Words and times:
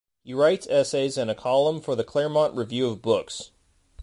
He 0.23 0.33
writes 0.33 0.65
essays 0.65 1.15
and 1.15 1.29
a 1.29 1.35
column 1.35 1.79
for 1.79 1.95
the 1.95 2.03
"Claremont 2.03 2.55
Review 2.55 2.87
of 2.87 3.03
Books". 3.03 3.51